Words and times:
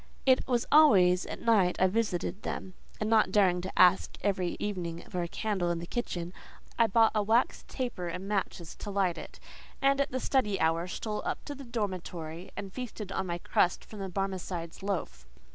It 0.25 0.47
was 0.47 0.65
always 0.71 1.27
at 1.27 1.43
night 1.43 1.75
I 1.79 1.85
visited 1.85 2.41
them, 2.41 2.73
and 2.99 3.07
not 3.07 3.31
daring 3.31 3.61
to 3.61 3.79
ask 3.79 4.17
every 4.23 4.57
evening 4.59 5.03
for 5.11 5.21
a 5.21 5.27
candle 5.27 5.69
in 5.69 5.77
the 5.77 5.85
kitchen, 5.85 6.33
I 6.79 6.87
bought 6.87 7.11
a 7.13 7.21
wax 7.21 7.65
taper 7.67 8.07
and 8.07 8.27
matches 8.27 8.75
to 8.77 8.89
light 8.89 9.19
it, 9.19 9.39
and 9.79 10.01
at 10.01 10.09
the 10.09 10.19
study 10.19 10.59
hour 10.59 10.87
stole 10.87 11.21
up 11.23 11.45
to 11.45 11.53
the 11.53 11.65
dormitory 11.65 12.49
and 12.57 12.73
feasted 12.73 13.11
on 13.11 13.27
my 13.27 13.37
crust 13.37 13.85
from 13.85 13.99
the 13.99 14.09
Barmecide's 14.09 14.81
loaf. 14.81 15.27